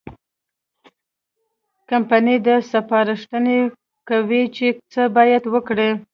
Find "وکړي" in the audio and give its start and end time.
5.53-5.89